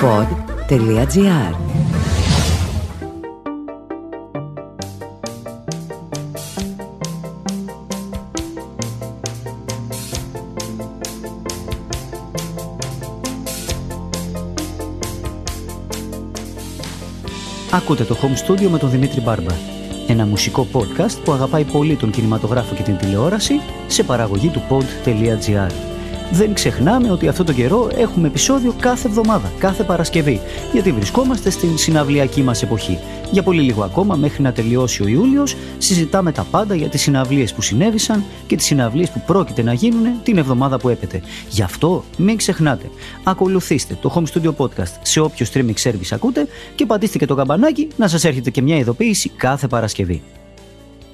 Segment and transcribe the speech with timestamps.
[0.00, 1.54] pod.gr
[17.70, 19.54] Ακούτε το Home Studio με τον Δημήτρη Μπάρμπα.
[20.06, 23.54] Ένα μουσικό podcast που αγαπάει πολύ τον κινηματογράφο και την τηλεόραση
[23.86, 25.95] σε παραγωγή του pod.gr.
[26.32, 30.40] Δεν ξεχνάμε ότι αυτό το καιρό έχουμε επεισόδιο κάθε εβδομάδα, κάθε Παρασκευή,
[30.72, 32.98] γιατί βρισκόμαστε στην συναυλιακή μας εποχή.
[33.30, 37.54] Για πολύ λίγο ακόμα, μέχρι να τελειώσει ο Ιούλιος, συζητάμε τα πάντα για τις συναυλίες
[37.54, 41.22] που συνέβησαν και τις συναυλίες που πρόκειται να γίνουν την εβδομάδα που έπεται.
[41.50, 42.90] Γι' αυτό μην ξεχνάτε,
[43.24, 47.88] ακολουθήστε το Home Studio Podcast σε όποιο streaming service ακούτε και πατήστε και το καμπανάκι
[47.96, 50.22] να σας έρχεται και μια ειδοποίηση κάθε Παρασκευή.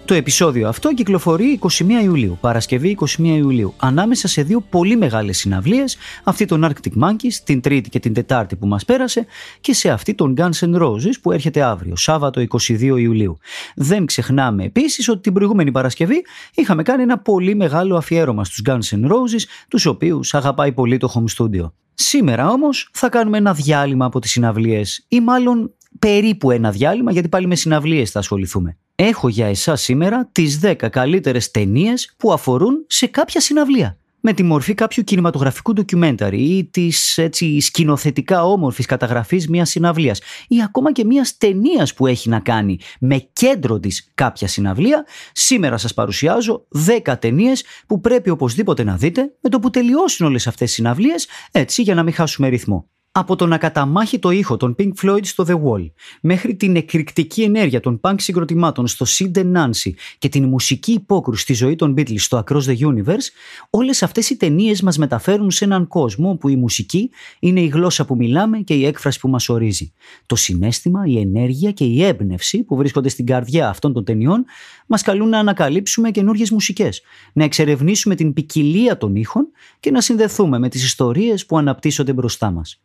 [0.05, 1.69] Το επεισόδιο αυτό κυκλοφορεί 21
[2.03, 7.61] Ιουλίου, Παρασκευή 21 Ιουλίου, ανάμεσα σε δύο πολύ μεγάλες συναυλίες, αυτή των Arctic Monkeys, την
[7.61, 9.27] Τρίτη και την Τετάρτη που μας πέρασε,
[9.61, 13.39] και σε αυτή των Guns N' Roses που έρχεται αύριο, Σάββατο 22 Ιουλίου.
[13.75, 18.97] Δεν ξεχνάμε επίσης ότι την προηγούμενη Παρασκευή είχαμε κάνει ένα πολύ μεγάλο αφιέρωμα στους Guns
[18.97, 21.71] N' Roses, τους οποίους αγαπάει πολύ το Home Studio.
[21.95, 27.29] Σήμερα όμως θα κάνουμε ένα διάλειμμα από τις συναυλίες ή μάλλον περίπου ένα διάλειμμα γιατί
[27.29, 28.77] πάλι με συναυλίες θα ασχοληθούμε.
[28.95, 33.97] Έχω για εσάς σήμερα τις 10 καλύτερες ταινίες που αφορούν σε κάποια συναυλία.
[34.25, 40.63] Με τη μορφή κάποιου κινηματογραφικού ντοκιμένταρι ή της έτσι σκηνοθετικά όμορφης καταγραφής μιας συναυλίας ή
[40.63, 45.95] ακόμα και μιας ταινίας που έχει να κάνει με κέντρο της κάποια συναυλία, σήμερα σας
[45.95, 46.67] παρουσιάζω
[47.07, 51.29] 10 ταινίες που πρέπει οπωσδήποτε να δείτε με το που τελειώσουν όλες αυτές οι συναυλίες,
[51.53, 52.89] έτσι για να μην χάσουμε ρυθμό.
[53.15, 57.43] Από το να καταμάχει το ήχο των Pink Floyd στο The Wall, μέχρι την εκρηκτική
[57.43, 61.95] ενέργεια των punk συγκροτημάτων στο Sid and Nancy και την μουσική υπόκρουση στη ζωή των
[61.97, 63.27] Beatles στο Across the Universe,
[63.71, 67.11] όλες αυτές οι ταινίες μας μεταφέρουν σε έναν κόσμο όπου η μουσική
[67.41, 69.93] είναι η γλώσσα που μιλάμε και η έκφραση που μας ορίζει.
[70.27, 74.45] Το συνέστημα, η ενέργεια και η έμπνευση που βρίσκονται στην καρδιά αυτών των ταινιών
[74.87, 79.47] μας καλούν να ανακαλύψουμε καινούργιες μουσικές, να εξερευνήσουμε την ποικιλία των ήχων
[79.81, 82.81] και να συνδεθούμε με τις ιστορίες που αναπτύσσονται μπροστά μας.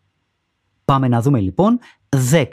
[0.92, 1.80] Πάμε να δούμε λοιπόν
[2.32, 2.46] 10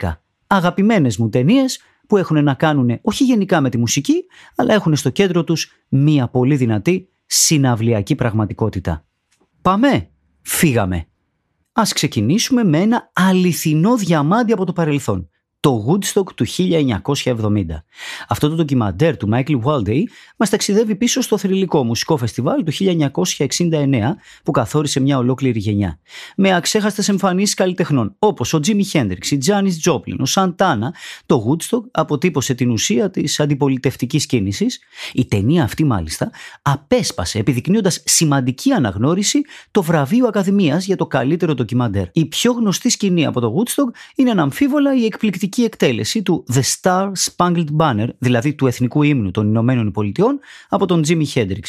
[0.47, 4.25] αγαπημένες μου ταινίες που έχουν να κάνουν όχι γενικά με τη μουσική,
[4.55, 9.05] αλλά έχουν στο κέντρο τους μία πολύ δυνατή συναυλιακή πραγματικότητα.
[9.61, 10.09] Πάμε!
[10.41, 11.07] Φύγαμε!
[11.71, 15.29] Ας ξεκινήσουμε με ένα αληθινό διαμάντι από το παρελθόν
[15.65, 17.65] το Woodstock του 1970.
[18.27, 20.03] Αυτό το ντοκιμαντέρ του Michael Waldey
[20.37, 25.99] μας ταξιδεύει πίσω στο θρηλυκό μουσικό φεστιβάλ του 1969 που καθόρισε μια ολόκληρη γενιά.
[26.35, 30.89] Με αξέχαστες εμφανίσεις καλλιτεχνών όπως ο Jimi Hendrix, η Janis Joplin, ο Santana,
[31.25, 34.79] το Woodstock αποτύπωσε την ουσία της αντιπολιτευτικής κίνησης.
[35.13, 42.05] Η ταινία αυτή μάλιστα απέσπασε επιδεικνύοντας σημαντική αναγνώριση το βραβείο Ακαδημίας για το καλύτερο ντοκιμαντέρ.
[42.11, 47.11] Η πιο γνωστή σκηνή από το Woodstock είναι αναμφίβολα η εκπληκτική εκτέλεση του The Star
[47.25, 50.39] Spangled Banner, δηλαδή του Εθνικού Ύμνου των Ηνωμένων Πολιτειών,
[50.69, 51.63] από τον Jimi Hendrix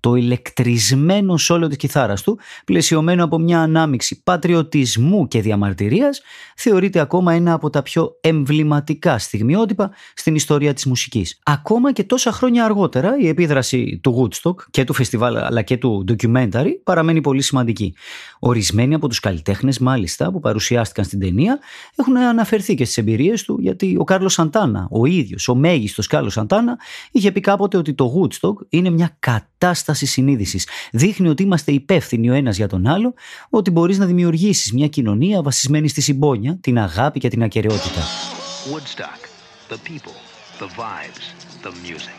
[0.00, 6.20] το ηλεκτρισμένο σόλο της κιθάρας του, πλαισιωμένο από μια ανάμιξη πατριωτισμού και διαμαρτυρίας,
[6.56, 11.38] θεωρείται ακόμα ένα από τα πιο εμβληματικά στιγμιότυπα στην ιστορία της μουσικής.
[11.42, 16.04] Ακόμα και τόσα χρόνια αργότερα η επίδραση του Woodstock και του φεστιβάλ αλλά και του
[16.08, 17.94] documentary παραμένει πολύ σημαντική.
[18.38, 21.58] Ορισμένοι από τους καλλιτέχνες μάλιστα που παρουσιάστηκαν στην ταινία
[21.96, 26.32] έχουν αναφερθεί και στις εμπειρίες του γιατί ο Κάρλος Σαντάνα, ο ίδιος, ο μέγιστος Κάρλος
[26.32, 26.78] Σαντάνα,
[27.10, 30.66] είχε πει κάποτε ότι το Woodstock είναι μια κατάσταση κατάσταση συνείδησης.
[30.92, 33.14] Δείχνει ότι είμαστε υπεύθυνοι ο ένας για τον άλλο,
[33.50, 38.00] ότι μπορείς να δημιουργήσεις μια κοινωνία βασισμένη στη συμπόνια, την αγάπη και την ακαιρεότητα.
[38.72, 39.20] Woodstock.
[39.72, 40.16] The people,
[40.60, 41.26] the vibes,
[41.64, 42.18] the music.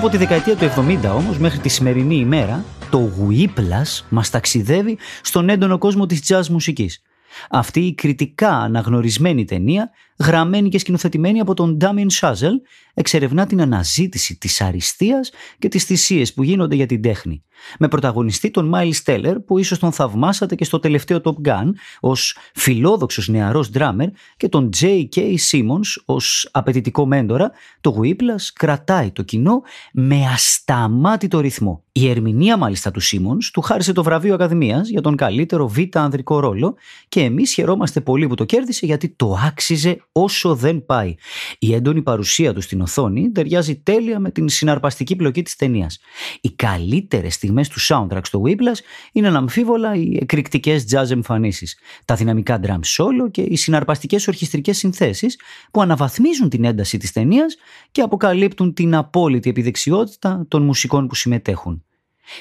[0.00, 5.48] Από τη δεκαετία του 70 όμως μέχρι τη σημερινή ημέρα το Whiplash μας ταξιδεύει στον
[5.48, 7.02] έντονο κόσμο της jazz μουσικής.
[7.50, 12.60] Αυτή η κριτικά αναγνωρισμένη ταινία, γραμμένη και σκηνοθετημένη από τον Damien Chazelle,
[12.94, 17.44] εξερευνά την αναζήτηση της αριστείας και τις θυσίες που γίνονται για την τέχνη.
[17.78, 22.36] Με πρωταγωνιστή τον Miles Teller που ίσως τον θαυμάσατε και στο τελευταίο Top Gun ως
[22.54, 24.06] φιλόδοξος νεαρός drummer
[24.36, 25.34] και τον J.K.
[25.50, 27.50] Simmons ως απαιτητικό μέντορα,
[27.80, 29.62] το Whiplash κρατάει το κοινό
[29.92, 31.84] με ασταμάτητο ρυθμό.
[32.00, 36.40] Η ερμηνεία μάλιστα του Σίμον του χάρισε το βραβείο Ακαδημίας για τον καλύτερο β' ανδρικό
[36.40, 36.76] ρόλο
[37.08, 41.14] και εμείς χαιρόμαστε πολύ που το κέρδισε γιατί το άξιζε όσο δεν πάει.
[41.58, 45.98] Η έντονη παρουσία του στην οθόνη ταιριάζει τέλεια με την συναρπαστική πλοκή της ταινίας.
[46.40, 48.80] Οι καλύτερες στιγμές του soundtrack στο Whiplash
[49.12, 55.38] είναι αναμφίβολα οι εκρηκτικές jazz εμφανίσεις, τα δυναμικά drum solo και οι συναρπαστικές ορχιστρικές συνθέσεις
[55.70, 57.56] που αναβαθμίζουν την ένταση της ταινίας
[57.90, 61.84] και αποκαλύπτουν την απόλυτη επιδεξιότητα των μουσικών που συμμετέχουν.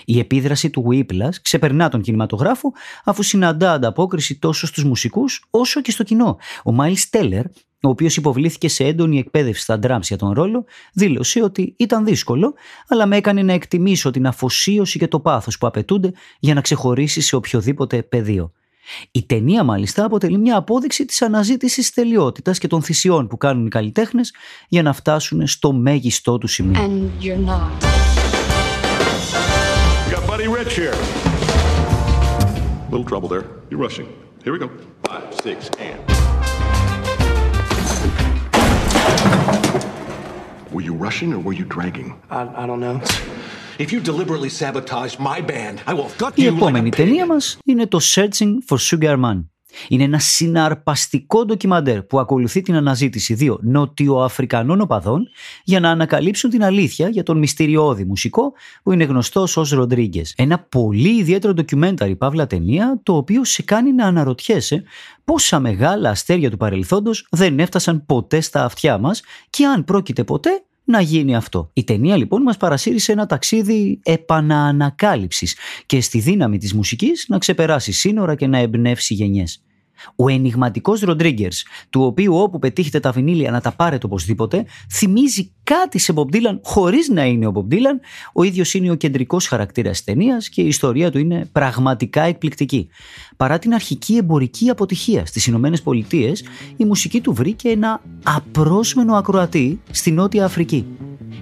[0.06, 5.91] Η επίδραση του Whiplash ξεπερνά τον κινηματογράφο αφού συναντά ανταπόκριση τόσο στους μουσικούς όσο και
[5.91, 6.38] στο κοινό.
[6.63, 7.44] Ο Miles Teller,
[7.81, 12.53] ο οποίος υποβλήθηκε σε έντονη εκπαίδευση στα drums για τον ρόλο, δήλωσε ότι ήταν δύσκολο,
[12.88, 17.21] αλλά με έκανε να εκτιμήσω την αφοσίωση και το πάθος που απαιτούνται για να ξεχωρίσει
[17.21, 18.51] σε οποιοδήποτε πεδίο.
[19.12, 23.69] Η ταινία μάλιστα αποτελεί μια απόδειξη της αναζήτησης τελειότητας και των θυσιών που κάνουν οι
[23.69, 24.33] καλλιτέχνες
[24.68, 26.80] για να φτάσουν στο μέγιστό του σημείο.
[27.21, 28.19] Buddy
[30.48, 30.92] Rich here.
[32.90, 33.44] Little trouble there.
[33.70, 34.06] You're rushing.
[34.44, 34.70] Here we go.
[35.04, 36.00] Five, six, and.
[40.72, 42.20] Were you rushing or were you dragging?
[42.31, 43.00] I, I don't know.
[43.78, 47.58] If you deliberately sabotage my band, I will gut you Η επόμενη like ταινία μας
[47.64, 49.44] είναι το Searching for Sugar Man.
[49.88, 55.30] Είναι ένα συναρπαστικό ντοκιμαντέρ που ακολουθεί την αναζήτηση δύο νοτιοαφρικανών οπαδών
[55.63, 60.33] για να ανακαλύψουν την αλήθεια για τον μυστηριώδη μουσικό που είναι γνωστός ως Ροντρίγκες.
[60.38, 64.83] Ένα πολύ ιδιαίτερο ντοκιμένταρι παύλα ταινία το οποίο σε κάνει να αναρωτιέσαι
[65.24, 70.63] πόσα μεγάλα αστέρια του παρελθόντος δεν έφτασαν ποτέ στα αυτιά μας και αν πρόκειται ποτέ
[70.89, 71.69] να γίνει αυτό.
[71.74, 75.56] Η ταινία λοιπόν μας παρασύρισε ένα ταξίδι επαναανακάλυψης
[75.86, 79.63] και στη δύναμη της μουσικής να ξεπεράσει σύνορα και να εμπνεύσει γενιές.
[80.15, 81.51] Ο ενηγματικός Ροντρίγκερ,
[81.89, 86.59] του οποίου όπου πετύχετε τα βινίλια να τα πάρετε οπωσδήποτε, θυμίζει κάτι σε Bob Dylan
[86.63, 87.99] χωρίς να είναι ο Bob Dylan.
[88.33, 92.87] Ο ίδιος είναι ο κεντρικός χαρακτήρας τη ταινίας και η ιστορία του είναι πραγματικά εκπληκτική.
[93.37, 96.43] Παρά την αρχική εμπορική αποτυχία στις Ηνωμένες Πολιτείες,
[96.77, 100.85] η μουσική του βρήκε ένα απρόσμενο ακροατή στη Νότια Αφρική.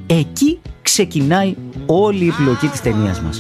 [0.08, 1.56] Εκεί ξεκινάει
[1.86, 3.40] όλη η πλοκή της ταινίας μας.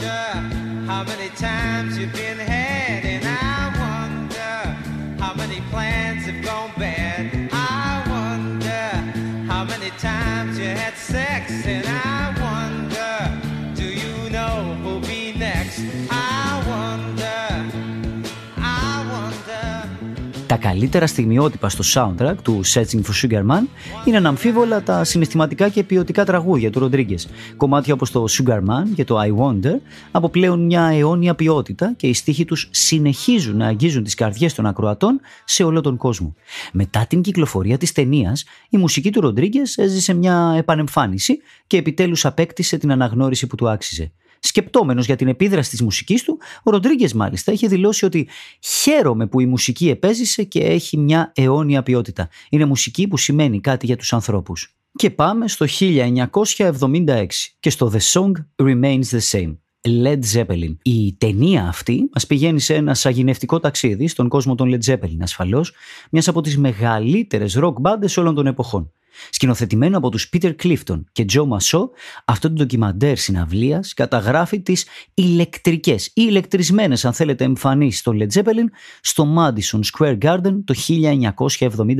[20.47, 23.63] Τα καλύτερα στιγμιότυπα στο soundtrack του Searching for Sugar Man
[24.05, 27.27] είναι αναμφίβολα τα συναισθηματικά και ποιοτικά τραγούδια του Ροντρίγκες.
[27.57, 29.79] Κομμάτια όπως το Sugar Man και το I Wonder
[30.11, 35.19] αποπλέουν μια αιώνια ποιότητα και οι στίχοι τους συνεχίζουν να αγγίζουν τις καρδιές των ακροατών
[35.45, 36.33] σε όλο τον κόσμο.
[36.71, 42.77] Μετά την κυκλοφορία της ταινίας, η μουσική του Ροντρίγκες έζησε μια επανεμφάνιση και επιτέλους απέκτησε
[42.77, 44.11] την αναγνώριση που του άξιζε.
[44.39, 48.27] Σκεπτόμενος για την επίδραση της μουσικής του, ο Ροντρίγκες μάλιστα είχε δηλώσει ότι
[48.59, 52.29] χαίρομαι που η μουσική επέζησε και έχει μια αιώνια ποιότητα.
[52.49, 54.75] Είναι μουσική που σημαίνει κάτι για τους ανθρώπους.
[54.91, 57.25] Και πάμε στο 1976
[57.59, 59.55] και στο The Song Remains the Same.
[59.87, 60.75] Led Zeppelin.
[60.81, 65.73] Η ταινία αυτή μας πηγαίνει σε ένα σαγηνευτικό ταξίδι στον κόσμο των Led Zeppelin ασφαλώς,
[66.11, 68.91] μιας από τις μεγαλύτερες rock bands όλων των εποχών.
[69.29, 71.89] Σκηνοθετημένο από τους Peter Clifton και Joe Massot,
[72.25, 78.67] αυτό το ντοκιμαντέρ συναυλίας καταγράφει τις ηλεκτρικές ή ηλεκτρισμένες αν θέλετε εμφανίσεις των Led Zeppelin
[79.01, 80.73] στο Madison Square Garden το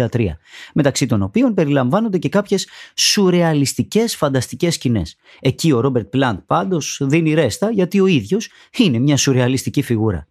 [0.10, 0.38] 1973,
[0.74, 5.18] μεταξύ των οποίων περιλαμβάνονται και κάποιες σουρεαλιστικές φανταστικές σκηνές.
[5.40, 10.28] Εκεί ο Robert Plant πάντως δίνει ρέστα γιατί ο ίδιος είναι μια σουρεαλιστική φιγούρα.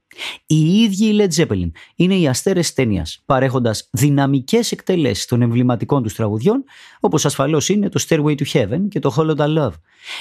[0.47, 6.15] Οι ίδιοι οι Led Zeppelin είναι οι αστέρες ταινίας, παρέχοντας δυναμικές εκτελέσεις των εμβληματικών τους
[6.15, 6.65] τραγουδιών,
[7.01, 9.73] όπως ασφαλώς είναι το Stairway to Heaven και το Hollow Love.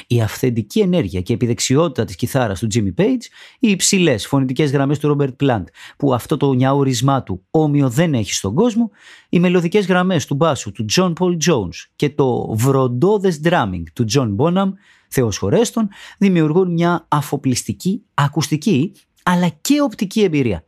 [0.08, 3.22] Η αυθεντική ενέργεια και επιδεξιότητα της κιθάρας του Jimmy Page,
[3.60, 5.64] οι υψηλές φωνητικές γραμμές του Robert Plant,
[5.98, 8.92] που αυτό το νιαουρισμά του όμοιο δεν έχει στον κόσμο,
[9.30, 14.36] οι μελωδικές γραμμές του μπάσου του John Paul Jones και το βροντόδε drumming του John
[14.36, 14.72] Bonham,
[15.10, 18.92] Θεός χωρέστον, δημιουργούν μια αφοπλιστική ακουστική
[19.28, 20.66] αλλά και οπτική εμπειρία.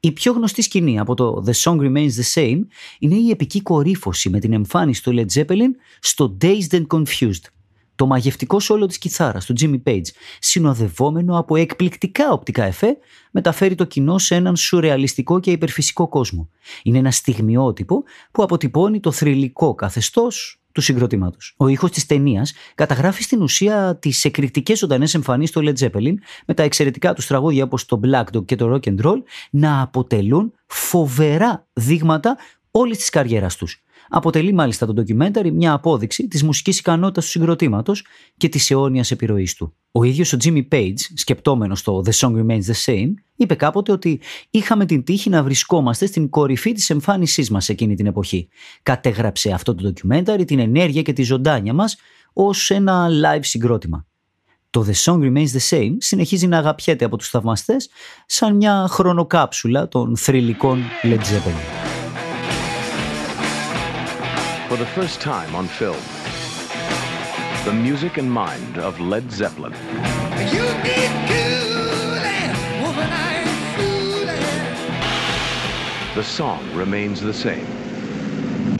[0.00, 2.60] Η πιο γνωστή σκηνή από το The Song Remains the Same
[2.98, 7.44] είναι η επική κορύφωση με την εμφάνιση του Led Zeppelin στο Dazed and Confused.
[7.94, 10.06] Το μαγευτικό σόλο της κιθάρας του Jimmy Page,
[10.38, 12.96] συνοδευόμενο από εκπληκτικά οπτικά εφέ,
[13.30, 16.48] μεταφέρει το κοινό σε έναν σουρεαλιστικό και υπερφυσικό κόσμο.
[16.82, 21.54] Είναι ένα στιγμιότυπο που αποτυπώνει το θρηλυκό καθεστώς του συγκροτήματος.
[21.56, 26.14] Ο ήχος της ταινίας καταγράφει στην ουσία τις εκρηκτικές ζωντανές εμφανίσεις του Led Zeppelin
[26.46, 29.80] με τα εξαιρετικά τους τραγούδια όπως το Black Dog και το Rock and Roll να
[29.80, 32.36] αποτελούν φοβερά δείγματα
[32.70, 33.82] όλης της καριέρας τους.
[34.12, 38.04] Αποτελεί μάλιστα το ντοκιμένταρι μια απόδειξη της μουσικής ικανότητας του συγκροτήματος
[38.36, 39.74] και της αιώνιας επιρροής του.
[39.92, 44.20] Ο ίδιος ο Jimmy Page, σκεπτόμενος το The Song Remains the Same, είπε κάποτε ότι
[44.50, 48.48] είχαμε την τύχη να βρισκόμαστε στην κορυφή της εμφάνισής μας εκείνη την εποχή.
[48.82, 51.96] Κατέγραψε αυτό το ντοκιμένταρι την ενέργεια και τη ζωντάνια μας
[52.32, 54.06] ως ένα live συγκρότημα.
[54.70, 57.88] Το The Song Remains the Same συνεχίζει να αγαπιέται από τους θαυμαστές
[58.26, 61.89] σαν μια χρονοκάψουλα των θρηλυκών Led Zeppelin.
[64.70, 65.98] For the first time on film,
[67.64, 69.72] the music and mind of Led Zeppelin.
[69.72, 73.10] You need cooling, woman,
[76.14, 77.66] The song remains the same.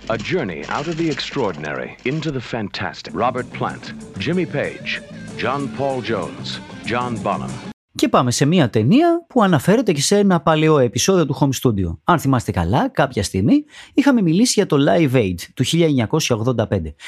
[0.09, 3.13] A journey out of the extraordinary into the fantastic.
[3.13, 5.03] Robert Plant, Jimmy Page,
[5.39, 7.70] John Paul Jones, John Bonham.
[7.95, 11.99] Και πάμε σε μια ταινία που αναφέρεται και σε ένα παλαιό επεισόδιο του Home Studio.
[12.05, 16.55] Αν θυμάστε καλά, κάποια στιγμή είχαμε μιλήσει για το Live Aid του 1985.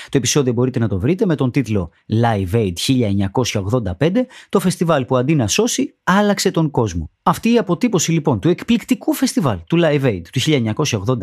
[0.08, 1.90] Το επεισόδιο μπορείτε να το βρείτε με τον τίτλο
[2.22, 2.72] Live Aid
[3.98, 4.10] 1985,
[4.48, 7.10] το φεστιβάλ που αντί να σώσει, άλλαξε τον κόσμο.
[7.22, 11.16] Αυτή η αποτύπωση λοιπόν του εκπληκτικού φεστιβάλ του Live Aid του 1985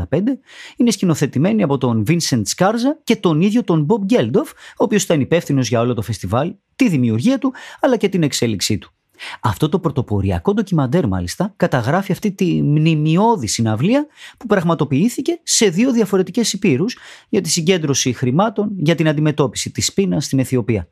[0.78, 5.22] είναι σκηνοθετημένη από τον Vincent Scarza και τον ίδιο τον Bob Geldof, ο οποίος ήταν
[5.22, 8.94] υπεύθυνος για όλο το φεστιβάλ, τη δημιουργία του αλλά και την εξέλιξή του.
[9.40, 14.08] Αυτό το πρωτοποριακό ντοκιμαντέρ μάλιστα καταγράφει αυτή τη μνημειώδη συναυλία
[14.38, 16.98] που πραγματοποιήθηκε σε δύο διαφορετικές υπήρους
[17.30, 20.90] για τη συγκέντρωση χρημάτων για την αντιμετώπιση της πείνας στην Αιθιοπία.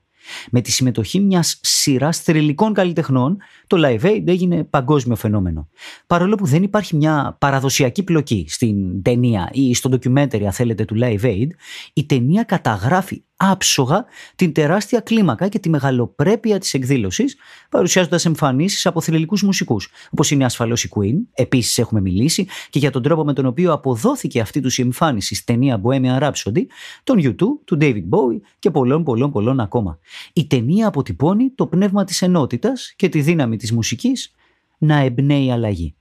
[0.51, 5.69] Με τη συμμετοχή μιας σειράς θρηλυκών καλλιτεχνών, το Live Aid έγινε παγκόσμιο φαινόμενο.
[6.07, 10.95] Παρόλο που δεν υπάρχει μια παραδοσιακή πλοκή στην ταινία ή στο ντοκιμέντερι, αν θέλετε, του
[11.01, 11.47] Live Aid,
[11.93, 17.35] η ταινία καταγράφει άψογα την τεράστια κλίμακα και τη μεγαλοπρέπεια της εκδήλωσης,
[17.69, 21.15] παρουσιάζοντας εμφανίσεις από θρηλυκούς μουσικούς, όπως είναι ασφαλώς η Queen.
[21.33, 25.35] Επίσης, έχουμε μιλήσει και για τον τρόπο με τον οποίο αποδόθηκε αυτή τους η εμφάνιση
[25.35, 26.61] στη ταινία Bohemian Rhapsody,
[27.03, 29.99] τον U2, του David Bowie και πολλών πολλών πολλών ακόμα.
[30.33, 34.31] Η ταινία αποτυπώνει το πνεύμα της ενότητας και τη δύναμη της μουσικής
[34.77, 35.95] να εμπνέει αλλαγή.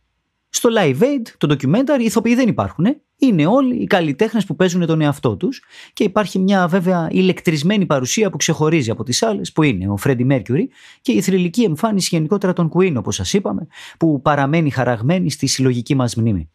[0.56, 2.86] Στο Live Aid, το documentary, οι ηθοποιοί δεν υπάρχουν.
[3.18, 8.30] Είναι όλοι οι καλλιτέχνες που παίζουν τον εαυτό τους και υπάρχει μια βέβαια ηλεκτρισμένη παρουσία
[8.30, 10.64] που ξεχωρίζει από τις άλλες, που είναι ο Freddie Mercury
[11.00, 13.66] και η θρηλυκή εμφάνιση γενικότερα των Queen, όπως σας είπαμε,
[13.98, 16.50] που παραμένει χαραγμένη στη συλλογική μας μνήμη.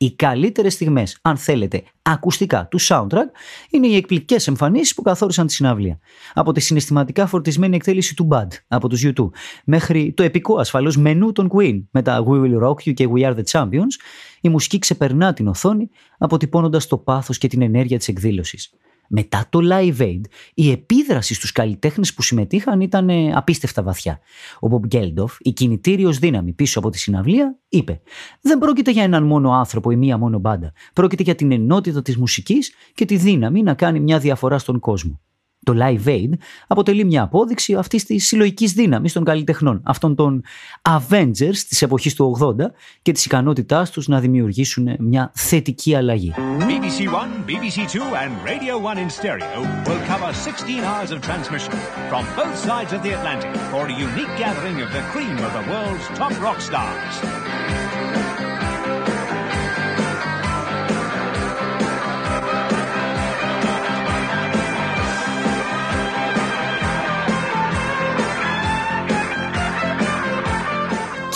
[0.00, 3.28] Οι καλύτερες στιγμές, αν θέλετε, ακουστικά του soundtrack
[3.70, 5.98] είναι οι εκπληκτικέ εμφανίσεις που καθόρισαν τη συναυλία.
[6.34, 9.30] Από τη συναισθηματικά φορτισμένη εκτέλεση του Bud από τους U2
[9.64, 13.22] μέχρι το επικό ασφαλώς μενού των Queen με τα We Will Rock You και We
[13.22, 13.94] Are the Champions,
[14.40, 15.88] η μουσική ξεπερνά την οθόνη
[16.18, 18.72] αποτυπώνοντας το πάθος και την ενέργεια της εκδήλωσης.
[19.08, 20.20] Μετά το Live Aid,
[20.54, 24.20] η επίδραση στους καλλιτέχνες που συμμετείχαν ήταν ε, απίστευτα βαθιά.
[24.60, 28.00] Ο Μπομπ Γκέλντοφ, η κινητήριος δύναμη πίσω από τη συναυλία, είπε
[28.40, 30.72] «Δεν πρόκειται για έναν μόνο άνθρωπο ή μία μόνο μπάντα.
[30.92, 35.20] Πρόκειται για την ενότητα της μουσικής και τη δύναμη να κάνει μια διαφορά στον κόσμο.
[35.68, 36.30] Το Live Aid
[36.66, 40.42] αποτελεί μια απόδειξη αυτής της συλλογικής δύναμης των καλλιτεχνών, αυτών των
[40.82, 42.54] Avengers της εποχής του 80
[43.02, 46.34] και της ικανότητάς τους να δημιουργήσουν μια θετική αλλαγή.
[46.36, 51.74] BBC One, BBC Two and Radio One in stereo will cover 16 hours of transmission
[52.10, 55.64] from both sides of the Atlantic for a unique gathering of the cream of the
[55.72, 58.07] world's top rock stars.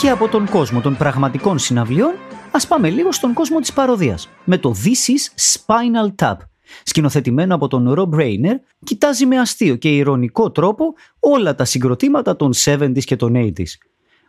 [0.03, 2.13] Και από τον κόσμο των πραγματικών συναυλιών,
[2.51, 6.35] ας πάμε λίγο στον κόσμο της παροδίας, με το This is Spinal Tap.
[6.83, 12.53] Σκηνοθετημένο από τον Rob Reiner, κοιτάζει με αστείο και ηρωνικό τρόπο όλα τα συγκροτήματα των
[12.65, 13.63] 70s και των 80s.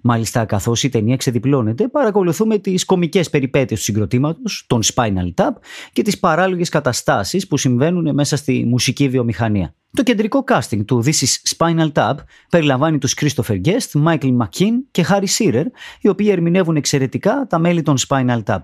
[0.06, 5.50] Μάλιστα, καθώς η ταινία ξεδιπλώνεται, παρακολουθούμε τις κομικές περιπέτειες του συγκροτήματος, τον Spinal Tap
[5.92, 9.74] και τις παράλογες καταστάσεις που συμβαίνουν μέσα στη μουσική βιομηχανία.
[9.90, 12.14] Το κεντρικό casting του This is Spinal Tap
[12.50, 15.64] περιλαμβάνει τους Christopher Guest, Michael McKean και Harry Shearer,
[16.00, 18.60] οι οποίοι ερμηνεύουν εξαιρετικά τα μέλη των Spinal Tap.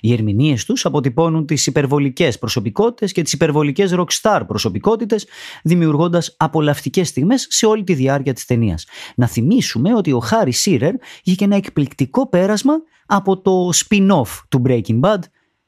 [0.00, 5.26] Οι ερμηνείες τους αποτυπώνουν τις υπερβολικές προσωπικότητες και τις υπερβολικές rockstar προσωπικότητες,
[5.62, 8.86] δημιουργώντας απολαυτικές στιγμές σε όλη τη διάρκεια της ταινίας.
[9.16, 12.74] Να θυμίσουμε ότι ο Harry Shearer είχε και ένα εκπληκτικό πέρασμα
[13.06, 15.18] από το spin-off του Breaking Bad,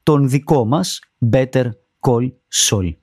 [0.03, 1.01] τον δικό μας
[1.33, 1.71] Better
[2.01, 2.95] Call Saul.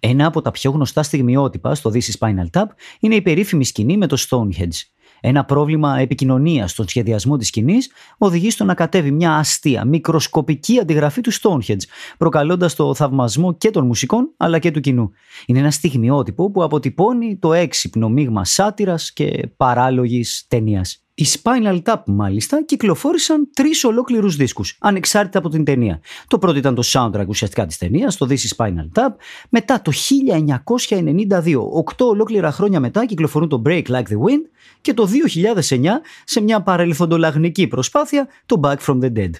[0.00, 2.66] Ένα από τα πιο γνωστά στιγμιότυπα στο This is Spinal Tap
[3.00, 4.93] είναι η περίφημη σκηνή με το Stonehenge.
[5.26, 11.20] Ένα πρόβλημα επικοινωνίας στον σχεδιασμό της σκηνής οδηγεί στο να κατέβει μια αστεία, μικροσκοπική αντιγραφή
[11.20, 11.82] του Stonehenge,
[12.18, 15.10] προκαλώντας το θαυμασμό και των μουσικών αλλά και του κοινού.
[15.46, 21.03] Είναι ένα στιγμιότυπο που αποτυπώνει το έξυπνο μείγμα σάτυρας και παράλογης ταινίας.
[21.16, 26.00] Οι Spinal Tap μάλιστα κυκλοφόρησαν τρεις ολόκληρους δίσκους, ανεξάρτητα από την ταινία.
[26.28, 29.14] Το πρώτο ήταν το soundtrack ουσιαστικά της ταινίας, το This is Spinal Tap.
[29.48, 34.44] Μετά το 1992, οκτώ ολόκληρα χρόνια μετά, κυκλοφορούν το Break Like the Wind
[34.80, 39.30] και το 2009, σε μια παρελθοντολαγνική προσπάθεια, το Back from the Dead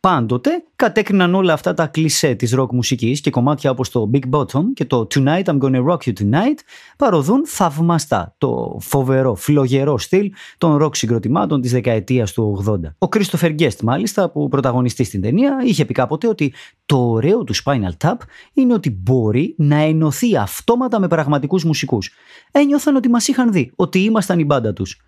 [0.00, 4.62] πάντοτε κατέκριναν όλα αυτά τα κλισέ της rock μουσικής και κομμάτια όπως το Big Bottom
[4.74, 6.58] και το Tonight I'm Gonna Rock You Tonight
[6.96, 12.74] παροδούν θαυμαστά το φοβερό, φλογερό στυλ των rock συγκροτημάτων της δεκαετίας του 80.
[12.98, 16.52] Ο Christopher Guest μάλιστα που πρωταγωνιστεί στην ταινία είχε πει κάποτε ότι
[16.86, 18.16] το ωραίο του Spinal Tap
[18.52, 22.10] είναι ότι μπορεί να ενωθεί αυτόματα με πραγματικούς μουσικούς.
[22.50, 25.00] Ένιωθαν ότι μας είχαν δει, ότι ήμασταν η μπάντα τους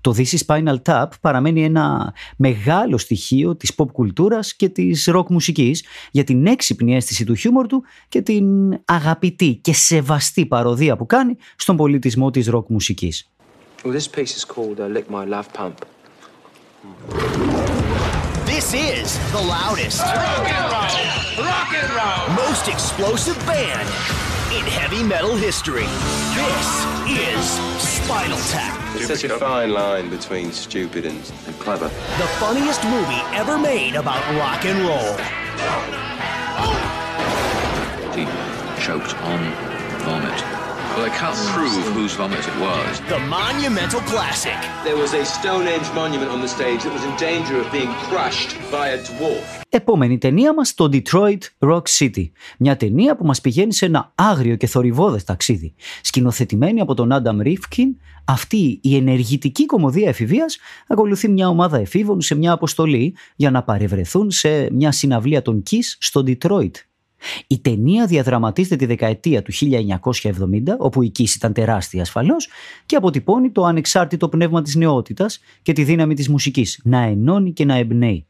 [0.00, 5.26] το This is Spinal Tap παραμένει ένα μεγάλο στοιχείο της pop κουλτούρας και της rock
[5.28, 11.06] μουσικής για την έξυπνη αίσθηση του χιούμορ του και την αγαπητή και σεβαστή παροδία που
[11.06, 13.30] κάνει στον πολιτισμό της rock μουσικής.
[13.84, 15.76] Well, this piece is called uh, Lick My Love Pump.
[18.54, 25.02] This is the loudest, rock and roll, rock and roll, most explosive band in heavy
[25.02, 25.84] metal history.
[26.34, 27.44] This is
[27.82, 28.96] Spinal Tap.
[28.96, 31.88] It's such a fine line between stupid and, and clever.
[31.88, 35.16] The funniest movie ever made about rock and roll.
[38.14, 38.24] He
[38.82, 39.52] choked on
[40.00, 40.57] vomit.
[40.98, 42.90] Well, they can't prove whose vomit it was.
[43.14, 44.58] The monumental classic.
[44.88, 48.50] There was a Stonehenge monument on the stage that was in danger of being crushed
[48.72, 49.62] by a dwarf.
[49.68, 52.30] Επόμενη ταινία μας, το Detroit Rock City.
[52.58, 55.74] Μια ταινία που μας πηγαίνει σε ένα άγριο και θορυβόδες ταξίδι.
[56.02, 57.88] Σκηνοθετημένη από τον Adam Rifkin,
[58.24, 64.30] αυτή η ενεργητική κομμωδία εφηβείας ακολουθεί μια ομάδα εφήβων σε μια αποστολή για να παρευρεθούν
[64.30, 66.70] σε μια συναυλία των Kiss στο Detroit.
[67.46, 70.32] Η ταινία διαδραματίζεται τη δεκαετία του 1970,
[70.78, 72.48] όπου η Kiss ήταν τεράστια ασφαλώς
[72.86, 77.64] και αποτυπώνει το ανεξάρτητο πνεύμα της νεότητας και τη δύναμη της μουσικής να ενώνει και
[77.64, 78.26] να εμπνέει.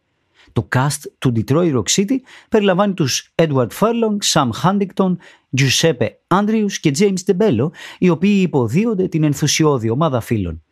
[0.52, 2.16] Το cast του Detroit Rock City
[2.49, 5.16] περιλαμβάνει τους Edward Furlong, Sam Huntington,
[5.59, 10.62] Giuseppe Andrews και James DeBello, οι οποίοι υποδίονται την ενθουσιώδη ομάδα φίλων.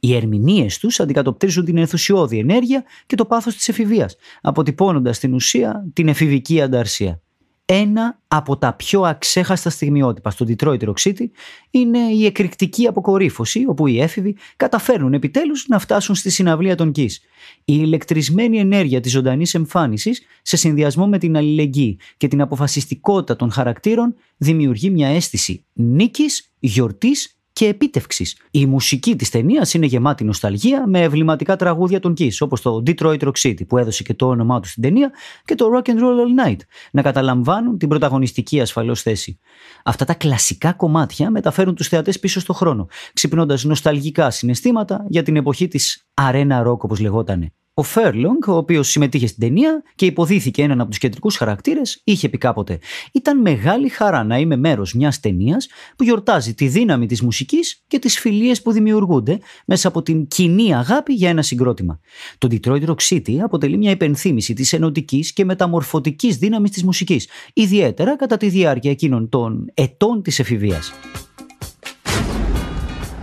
[0.00, 5.90] Οι ερμηνείες τους αντικατοπτρίζουν την ενθουσιώδη ενέργεια και το πάθος της εφηβείας, αποτυπώνοντας στην ουσία
[5.92, 7.22] την εφηβική ανταρσία.
[7.70, 11.24] Ένα από τα πιο αξέχαστα στιγμιότυπα στο Detroit Rock City
[11.70, 17.10] είναι η εκρηκτική αποκορύφωση όπου οι έφηβοι καταφέρνουν επιτέλους να φτάσουν στη συναυλία των Kiss.
[17.58, 23.50] Η ηλεκτρισμένη ενέργεια της ζωντανής εμφάνισης σε συνδυασμό με την αλληλεγγύη και την αποφασιστικότητα των
[23.50, 28.36] χαρακτήρων δημιουργεί μια αίσθηση νίκης, γιορτής και επίτευξης.
[28.50, 33.18] Η μουσική της ταινίας είναι γεμάτη νοσταλγία με ευληματικά τραγούδια των Kiss, όπως το Detroit
[33.18, 35.10] Rock City που έδωσε και το όνομά του στην ταινία
[35.44, 36.56] και το Rock and Roll All Night,
[36.92, 39.38] να καταλαμβάνουν την πρωταγωνιστική ασφαλώς θέση.
[39.84, 45.36] Αυτά τα κλασικά κομμάτια μεταφέρουν τους θεατές πίσω στο χρόνο, ξυπνώντας νοσταλγικά συναισθήματα για την
[45.36, 47.52] εποχή της Arena Rock όπως λεγότανε.
[47.78, 52.28] Ο Φέρλονγκ, ο οποίος συμμετείχε στην ταινία και υποδίθηκε έναν από τους κεντρικούς χαρακτήρες, είχε
[52.28, 52.78] πει κάποτε:
[53.12, 57.98] Ήταν μεγάλη χαρά να είμαι μέρος μιας ταινίας που γιορτάζει τη δύναμη της μουσικής και
[57.98, 62.00] τις φιλίες που δημιουργούνται μέσα από την κοινή αγάπη για ένα συγκρότημα.
[62.38, 68.16] Το Detroit Rock City αποτελεί μια υπενθύμηση της ενωτικής και μεταμορφωτικής δύναμης της μουσικής, ιδιαίτερα
[68.16, 70.92] κατά τη διάρκεια εκείνων των ετών της εφηβείας.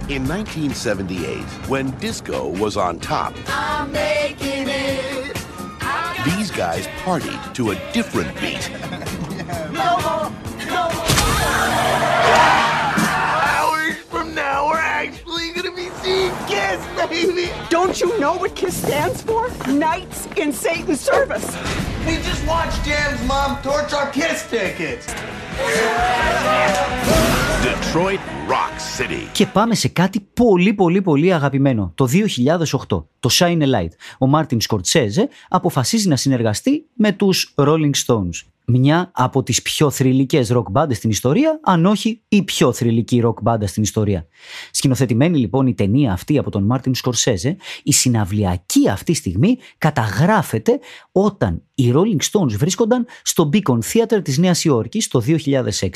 [0.08, 3.34] In 1978, when disco was on top,
[3.92, 4.25] these
[6.56, 8.72] guys partied to a different beat.
[13.44, 17.52] Hours from now, we're actually gonna be seeing Kiss, baby!
[17.70, 19.50] Don't you know what KISS stands for?
[19.68, 21.46] Knights in Satan's service.
[22.06, 25.08] We just watched Jam's mom torch our Kiss tickets!
[27.66, 29.30] Detroit Rock City.
[29.32, 31.92] Και πάμε σε κάτι πολύ πολύ πολύ αγαπημένο.
[31.96, 32.08] Το
[32.88, 33.90] 2008, το Shine a Light.
[34.20, 38.48] Ο Μάρτιν Σκορτσέζε αποφασίζει να συνεργαστεί με τους Rolling Stones.
[38.66, 43.42] Μια από τις πιο θρηλυκές rock μπάντες στην ιστορία, αν όχι η πιο θρηλυκή rock
[43.42, 44.28] μπάντα στην ιστορία.
[44.72, 50.80] Σκηνοθετημένη λοιπόν η ταινία αυτή από τον Μάρτιν Σκορσέζε, η συναυλιακή αυτή στιγμή καταγράφεται
[51.12, 55.90] όταν οι Rolling Stones βρίσκονταν στο Beacon Theater της Νέας Υόρκης το 2006.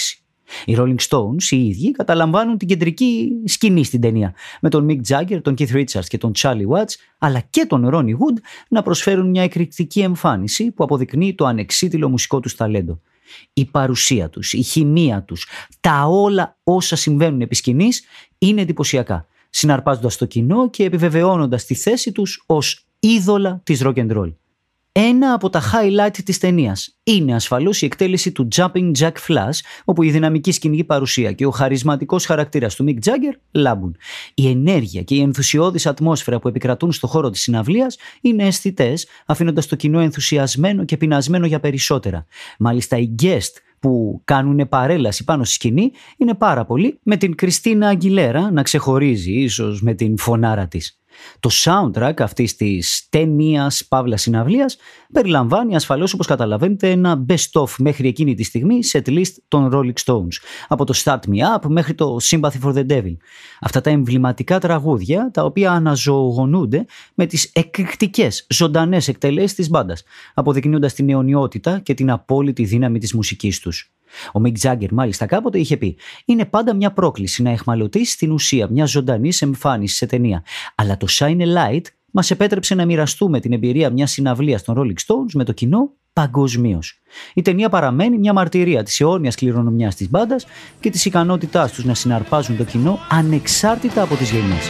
[0.66, 5.42] Οι Rolling Stones οι ίδιοι καταλαμβάνουν την κεντρική σκηνή στην ταινία, με τον Mick Jagger,
[5.42, 8.38] τον Keith Richards και τον Charlie Watts, αλλά και τον Ronnie Wood
[8.70, 13.02] να προσφέρουν μια εκρηκτική εμφάνιση που αποδεικνύει το ανεξίτηλο μουσικό τους ταλέντο.
[13.54, 15.48] Η παρουσία τους, η χημεία τους,
[15.80, 18.04] τα όλα όσα συμβαίνουν επί σκηνής
[18.38, 24.18] είναι εντυπωσιακά, συναρπάζοντας το κοινό και επιβεβαιώνοντας τη θέση τους ως είδωλα της rock and
[24.18, 24.34] roll.
[25.02, 30.04] Ένα από τα highlight της ταινίας είναι ασφαλώς η εκτέλεση του Jumping Jack Flash, όπου
[30.04, 33.98] η δυναμική σκηνική παρουσία και ο χαρισματικός χαρακτήρας του Mick Jagger λάμπουν.
[34.34, 39.68] Η ενέργεια και η ενθουσιώδης ατμόσφαιρα που επικρατούν στο χώρο της συναυλίας είναι αισθητές, αφήνοντας
[39.68, 42.26] το κοινό ενθουσιασμένο και πεινασμένο για περισσότερα.
[42.60, 47.88] Μάλιστα οι guest που κάνουν παρέλαση πάνω στη σκηνή είναι πάρα πολλοί, με την Κριστίνα
[47.88, 51.00] Αγγιλέρα να ξεχωρίζει ίσως με την φωνάρα της.
[51.40, 54.78] Το soundtrack αυτής της ταινίας παύλας συναυλίας
[55.12, 60.04] περιλαμβάνει ασφαλώς όπως καταλαβαίνετε ένα best of μέχρι εκείνη τη στιγμή set list των Rolling
[60.06, 60.38] Stones.
[60.68, 63.16] Από το Start Me Up μέχρι το Sympathy for the Devil.
[63.60, 70.04] Αυτά τα εμβληματικά τραγούδια τα οποία αναζωογονούνται με τις εκρηκτικές ζωντανές εκτελέσεις της μπάντας,
[70.34, 73.92] αποδεικνύοντας την αιωνιότητα και την απόλυτη δύναμη της μουσικής τους.
[74.34, 78.67] Ο Μικ Τζάγκερ, μάλιστα, κάποτε είχε πει: Είναι πάντα μια πρόκληση να εχμαλωτήσει την ουσία
[78.69, 80.43] μια ζωντανής εμφάνισης σε ταινία.
[80.76, 85.06] Αλλά το Shine a Light μας επέτρεψε να μοιραστούμε την εμπειρία μιας συναυλίας των Rolling
[85.06, 87.00] Stones με το κοινό παγκοσμίως.
[87.34, 90.45] Η ταινία παραμένει μια μαρτυρία της αιώνιας κληρονομιάς της μπάντας
[90.80, 94.69] και της ικανότητάς τους να συναρπάζουν το κοινό ανεξάρτητα από τις γενιές.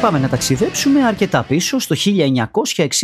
[0.00, 1.96] Πάμε να ταξιδέψουμε αρκετά πίσω στο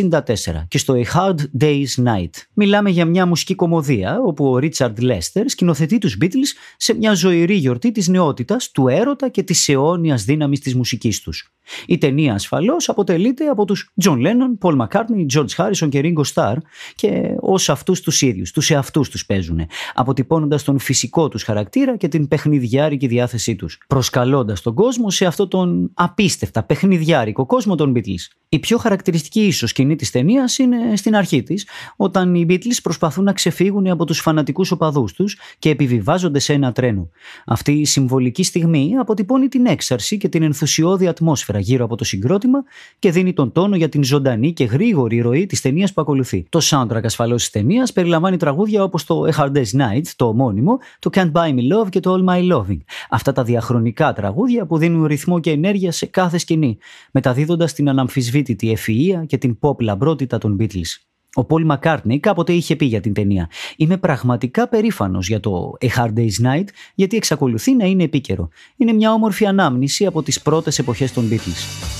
[0.08, 0.20] 1964
[0.68, 2.30] και στο A Hard Day's Night.
[2.52, 7.54] Μιλάμε για μια μουσική κομμωδία όπου ο Ρίτσαρντ Λέστερ σκηνοθετεί τους Beatles σε μια ζωηρή
[7.54, 11.55] γιορτή της νεότητας, του έρωτα και της αιώνιας δύναμης της μουσικής τους.
[11.86, 16.56] Η ταινία ασφαλώς αποτελείται από τους John Lennon, Paul McCartney, George Harrison και Ringo Starr
[16.94, 19.60] και ως αυτούς τους ίδιους, τους εαυτούς τους παίζουν,
[19.94, 25.48] αποτυπώνοντας τον φυσικό τους χαρακτήρα και την παιχνιδιάρικη διάθεσή τους, προσκαλώντας τον κόσμο σε αυτό
[25.48, 28.36] τον απίστευτα παιχνιδιάρικο κόσμο των Beatles.
[28.48, 33.24] Η πιο χαρακτηριστική ίσως σκηνή της ταινίας είναι στην αρχή της, όταν οι Beatles προσπαθούν
[33.24, 37.10] να ξεφύγουν από τους φανατικούς οπαδούς τους και επιβιβάζονται σε ένα τρένο.
[37.46, 42.58] Αυτή η συμβολική στιγμή αποτυπώνει την έξαρση και την ενθουσιώδη ατμόσφαιρα γύρω από το συγκρότημα
[42.98, 46.46] και δίνει τον τόνο για την ζωντανή και γρήγορη ροή της ταινίας που ακολουθεί.
[46.48, 50.78] Το soundtrack ασφαλώς της ταινίας περιλαμβάνει τραγούδια όπως το A Hard Day's Night, το ομώνυμο,
[50.98, 52.80] το Can't Buy Me Love και το All My Loving.
[53.10, 56.78] Αυτά τα διαχρονικά τραγούδια που δίνουν ρυθμό και ενέργεια σε κάθε σκηνή,
[57.12, 61.15] μεταδίδοντας την αναμφισβήτητη ευφυα και την pop λαμπρότητα των Beatles.
[61.38, 65.86] Ο Πολ Μακάρτνι κάποτε είχε πει για την ταινία «Είμαι πραγματικά περήφανος για το A
[65.86, 68.48] Hard Day's Night γιατί εξακολουθεί να είναι επίκαιρο.
[68.76, 71.94] Είναι μια όμορφη ανάμνηση από τις πρώτες εποχές των Beatles».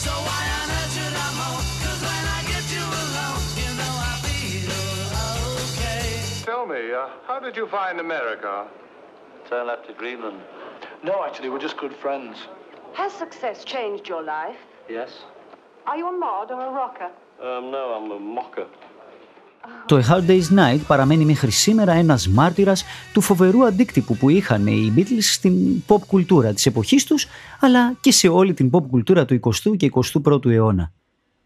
[7.31, 8.53] How did you find America?
[9.51, 10.41] Turn left to Greenland.
[11.09, 12.35] No, actually, we're just good friends.
[13.01, 14.61] Has success changed your life?
[14.99, 15.11] Yes.
[15.89, 17.11] Are you a mod or a rocker?
[17.47, 18.69] Um, no, I'm a mocker.
[19.87, 24.67] Το A Hard Day's Night παραμένει μέχρι σήμερα ένας μάρτυρας του φοβερού αντίκτυπου που είχαν
[24.67, 27.27] οι Beatles στην pop κουλτούρα της εποχής τους,
[27.61, 29.91] αλλά και σε όλη την pop κουλτούρα του 20ου και
[30.25, 30.93] 21ου αιώνα.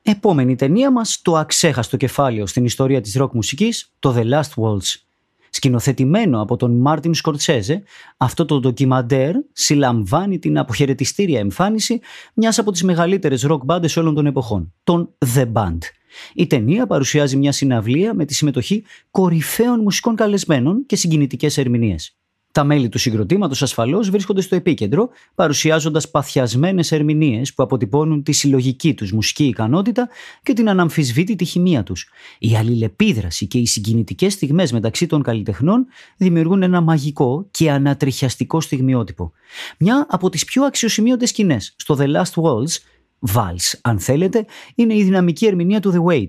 [0.03, 4.95] Επόμενη ταινία μας, το αξέχαστο κεφάλαιο στην ιστορία της rock μουσικής, το The Last Waltz.
[5.51, 7.83] Σκηνοθετημένο από τον Μάρτιν Σκορτσέζε,
[8.17, 12.01] αυτό το ντοκιμαντέρ συλλαμβάνει την αποχαιρετιστήρια εμφάνιση
[12.35, 15.79] μιας από τις μεγαλύτερες rock bands όλων των εποχών, τον The Band.
[16.35, 22.15] Η ταινία παρουσιάζει μια συναυλία με τη συμμετοχή κορυφαίων μουσικών καλεσμένων και συγκινητικές ερμηνείες.
[22.53, 28.95] Τα μέλη του συγκροτήματος ασφαλώς βρίσκονται στο επίκεντρο, παρουσιάζοντας παθιασμένες ερμηνείες που αποτυπώνουν τη συλλογική
[28.95, 30.09] τους μουσική ικανότητα
[30.43, 32.09] και την αναμφισβήτητη χημεία τους.
[32.39, 39.33] Η αλληλεπίδραση και οι συγκινητικές στιγμές μεταξύ των καλλιτεχνών δημιουργούν ένα μαγικό και ανατριχιαστικό στιγμιότυπο.
[39.79, 42.79] Μια από τις πιο αξιοσημείωτες σκηνές στο The Last Waltz
[43.35, 46.29] Vals, αν θέλετε, είναι η δυναμική ερμηνεία του The Wait,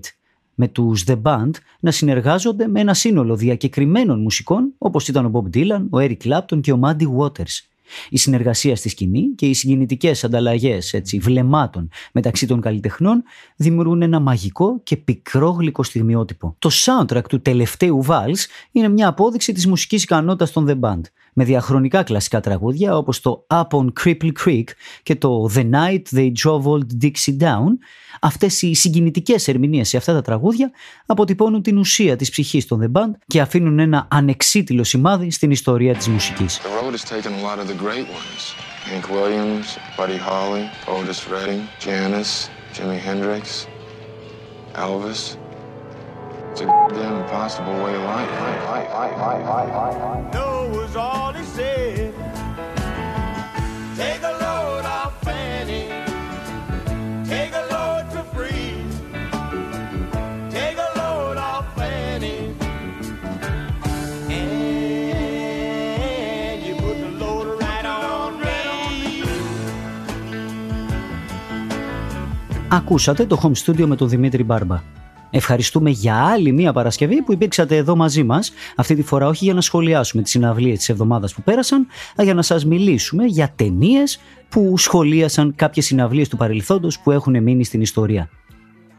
[0.54, 1.50] με τους The Band
[1.80, 6.60] να συνεργάζονται με ένα σύνολο διακεκριμένων μουσικών όπως ήταν ο Bob Dylan, ο Eric Clapton
[6.60, 7.66] και ο Muddy Waters.
[8.08, 13.22] Η συνεργασία στη σκηνή και οι συγκινητικές ανταλλαγές έτσι, βλεμμάτων μεταξύ των καλλιτεχνών
[13.56, 16.56] δημιουργούν ένα μαγικό και πικρό γλυκό στιγμιότυπο.
[16.58, 21.00] Το soundtrack του τελευταίου Vals είναι μια απόδειξη της μουσικής ικανότητας των The Band
[21.32, 24.64] με διαχρονικά κλασικά τραγούδια όπως το Up on Cripple Creek
[25.02, 27.70] και το The Night They Drove Old Dixie Down,
[28.20, 30.70] αυτές οι συγκινητικές ερμηνείες σε αυτά τα τραγούδια
[31.06, 35.94] αποτυπώνουν την ουσία της ψυχής των The Band και αφήνουν ένα ανεξίτηλο σημάδι στην ιστορία
[35.94, 36.60] της μουσικής.
[36.60, 38.54] The road has taken a lot of the great ones.
[38.90, 43.66] Hank Williams, Buddy Holly, Otis Redding, Janis, Jimi Hendrix,
[44.74, 45.41] Elvis.
[46.52, 48.30] It's a damn impossible way of life.
[50.38, 52.12] No was all he said.
[54.00, 55.84] Take a load off Fanny.
[57.32, 58.70] Take a load for free.
[60.56, 62.38] Take a load off Fanny.
[64.38, 68.56] And you put the load right on me.
[72.68, 74.80] Ακούσατε το home studio με τον Δημήτρη Μπάρμπα.
[75.34, 79.54] Ευχαριστούμε για άλλη μία Παρασκευή που υπήρξατε εδώ μαζί μας, αυτή τη φορά όχι για
[79.54, 84.20] να σχολιάσουμε τις συναυλίες της εβδομάδας που πέρασαν, αλλά για να σας μιλήσουμε για ταινίες
[84.48, 88.28] που σχολίασαν κάποιες συναυλίες του παρελθόντος που έχουν μείνει στην ιστορία.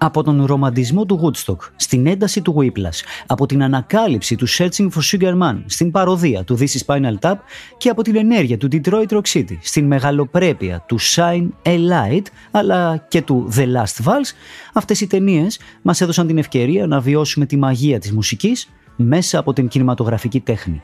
[0.06, 5.02] Από τον ρομαντισμό του Woodstock στην ένταση του Whiplash, από την ανακάλυψη του Searching for
[5.12, 7.36] Sugar Man στην παροδία του This is Spinal Tap
[7.78, 13.06] και από την ενέργεια του Detroit Rock City στην μεγαλοπρέπεια του Shine a Light αλλά
[13.08, 14.32] και του The Last Vals,
[14.74, 19.54] αυτές οι ταινίες μας έδωσαν την ευκαιρία να βιώσουμε τη μαγεία της μουσικής μέσα από
[19.54, 20.82] την κινηματογραφική τέχνη.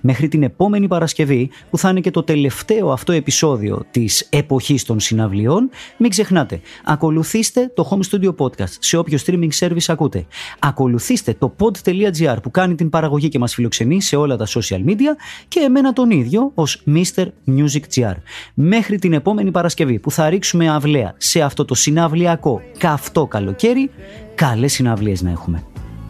[0.00, 5.00] Μέχρι την επόμενη Παρασκευή, που θα είναι και το τελευταίο αυτό επεισόδιο της εποχής των
[5.00, 10.26] συναυλιών, μην ξεχνάτε, ακολουθήστε το Home Studio Podcast σε όποιο streaming service ακούτε.
[10.58, 15.14] Ακολουθήστε το pod.gr που κάνει την παραγωγή και μας φιλοξενεί σε όλα τα social media
[15.48, 17.26] και εμένα τον ίδιο ως Mr.
[17.46, 18.14] Music GR.
[18.54, 23.90] Μέχρι την επόμενη Παρασκευή που θα ρίξουμε αυλαία σε αυτό το συναυλιακό καυτό καλοκαίρι,
[24.34, 25.62] καλές συναυλίες να έχουμε.